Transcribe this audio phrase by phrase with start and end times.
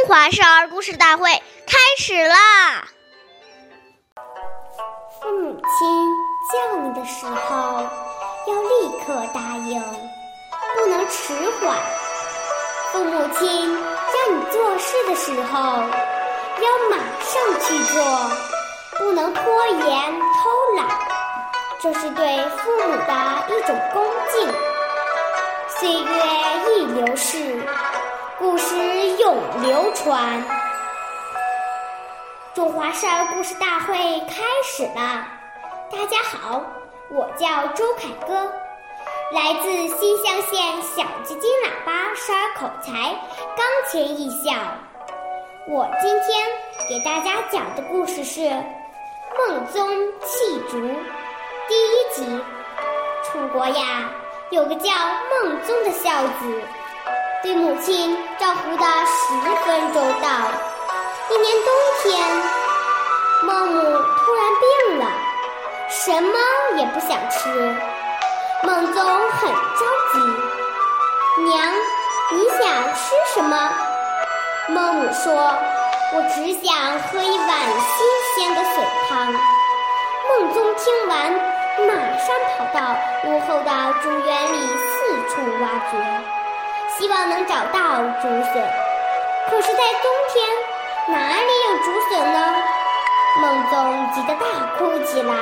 [0.00, 1.30] 中华少儿故事大会
[1.66, 2.88] 开始啦！
[5.20, 6.08] 父母亲
[6.50, 7.82] 叫你的时候，
[8.46, 9.78] 要立刻答应，
[10.74, 11.76] 不能迟缓；
[12.90, 18.02] 父母亲让你做事的时候，要马上去做，
[18.96, 20.88] 不能拖延偷懒。
[21.78, 24.50] 这是对父母的一种恭敬。
[25.68, 26.24] 岁月
[26.70, 27.60] 易流逝。
[28.40, 28.74] 故事
[29.18, 30.42] 永流传。
[32.54, 35.28] 中华少儿故事大会开始了，
[35.92, 36.62] 大家好，
[37.10, 38.50] 我叫周凯歌，
[39.30, 42.92] 来自新乡县小基金喇叭少儿口才
[43.54, 44.54] 钢琴艺校。
[45.68, 46.48] 我今天
[46.88, 48.40] 给大家讲的故事是
[49.36, 49.86] 《孟宗
[50.24, 50.78] 弃竹》
[51.68, 52.42] 第一集。
[53.22, 54.10] 楚国呀，
[54.48, 54.90] 有个叫
[55.28, 56.62] 孟宗的孝子。
[57.42, 60.28] 对母亲照顾的十分周到。
[61.30, 62.18] 一年冬天，
[63.44, 65.06] 孟母突然病了，
[65.88, 66.38] 什么
[66.76, 67.48] 也不想吃。
[68.62, 70.18] 孟宗很着急
[71.44, 71.72] ：“娘，
[72.32, 73.72] 你想吃什么？”
[74.68, 75.32] 孟母说
[76.12, 77.48] ：“我只想喝一碗
[77.80, 79.32] 新鲜的笋汤。”
[80.28, 81.32] 孟宗听完，
[81.86, 84.90] 马上跑到屋后的竹园里四
[85.28, 86.39] 处挖掘。
[87.00, 88.62] 希望能找到竹笋，
[89.48, 90.46] 可是，在冬天
[91.08, 92.54] 哪里有竹笋呢？
[93.40, 94.44] 孟宗急得大
[94.76, 95.34] 哭起来，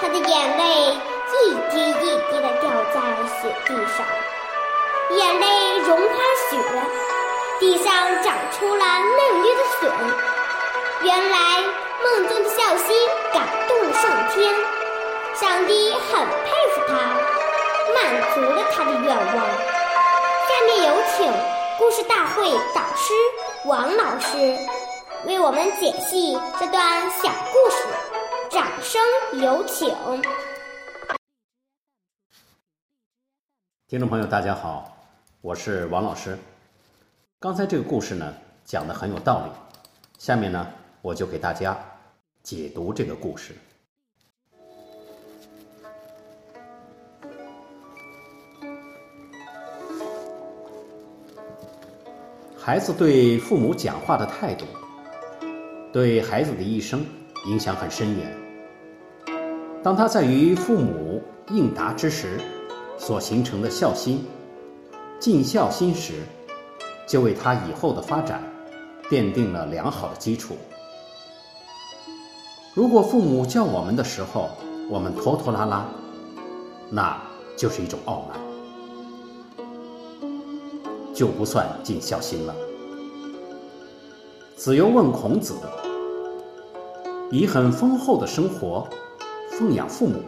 [0.00, 3.00] 他的眼泪一滴一滴地掉在
[3.40, 4.04] 雪地上，
[5.16, 6.16] 眼泪融化
[6.50, 6.58] 雪，
[7.60, 9.92] 地上长出了嫩绿的笋。
[11.02, 11.62] 原来
[12.02, 14.52] 孟宗的孝心感动了上天，
[15.36, 16.94] 上帝很佩服他，
[17.94, 19.73] 满足了他的愿望。
[21.06, 21.30] 请
[21.78, 23.12] 故事大会导师
[23.66, 24.36] 王老师
[25.26, 27.86] 为我们解析这段小故事，
[28.50, 29.00] 掌声
[29.40, 29.94] 有请。
[33.86, 34.96] 听众朋友，大家好，
[35.42, 36.38] 我是王老师。
[37.38, 38.34] 刚才这个故事呢
[38.64, 39.52] 讲的很有道理，
[40.18, 40.66] 下面呢
[41.02, 41.78] 我就给大家
[42.42, 43.54] 解读这个故事。
[52.66, 54.64] 孩子对父母讲话的态度，
[55.92, 57.04] 对孩子的一生
[57.44, 58.34] 影响很深远。
[59.82, 62.40] 当他在与父母应答之时，
[62.96, 64.24] 所形成的孝心、
[65.20, 66.22] 尽孝心时，
[67.06, 68.42] 就为他以后的发展
[69.10, 70.56] 奠定了良好的基础。
[72.72, 74.48] 如果父母叫我们的时候，
[74.88, 75.86] 我们拖拖拉拉，
[76.88, 77.14] 那
[77.58, 78.53] 就是一种傲慢。
[81.14, 82.54] 就不算尽孝心了。
[84.56, 85.54] 子游问孔子
[87.30, 88.86] ：“以很丰厚的生活
[89.52, 90.20] 奉养父母，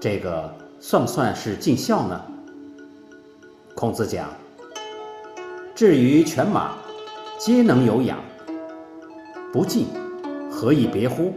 [0.00, 2.20] 这个算不算是尽孝呢？”
[3.76, 4.28] 孔子讲
[5.74, 6.72] ：“至于犬马，
[7.38, 8.18] 皆能有养，
[9.52, 9.86] 不尽，
[10.50, 11.34] 何以别乎？”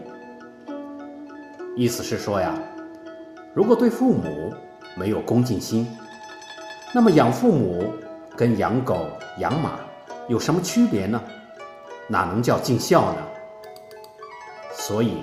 [1.76, 2.58] 意思是说呀，
[3.54, 4.54] 如果对父母
[4.96, 5.88] 没有恭敬心，
[6.94, 7.84] 那么养父母。
[8.42, 9.06] 跟养狗、
[9.38, 9.74] 养马
[10.28, 11.22] 有什么区别呢？
[12.08, 13.18] 哪能叫尽孝呢？
[14.74, 15.18] 所以，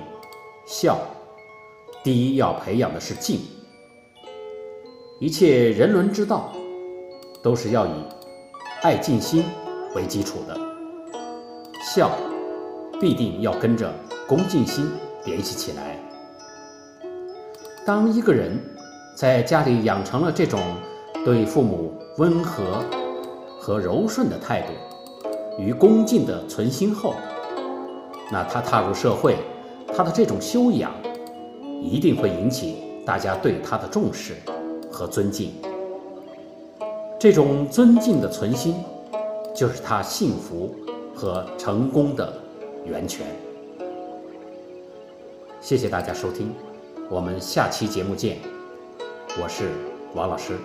[0.64, 0.96] 孝
[2.04, 3.40] 第一要培养的是敬。
[5.18, 6.52] 一切人伦之道，
[7.42, 7.90] 都是要以
[8.82, 9.44] 爱敬心
[9.96, 10.56] 为基础的。
[11.82, 12.12] 孝
[13.00, 13.92] 必定要跟着
[14.28, 14.88] 恭敬心
[15.24, 15.98] 联系起来。
[17.84, 18.56] 当一个人
[19.16, 20.60] 在家里养成了这种
[21.24, 22.80] 对父母温和，
[23.68, 24.72] 和柔顺的态度
[25.62, 27.12] 与恭敬的存心后，
[28.32, 29.36] 那他踏入社会，
[29.94, 30.90] 他的这种修养
[31.82, 34.36] 一定会引起大家对他的重视
[34.90, 35.52] 和尊敬。
[37.20, 38.74] 这种尊敬的存心，
[39.54, 40.74] 就是他幸福
[41.14, 42.32] 和成功的
[42.86, 43.26] 源泉。
[45.60, 46.54] 谢谢大家收听，
[47.10, 48.38] 我们下期节目见。
[49.38, 49.68] 我是
[50.14, 50.58] 王老师。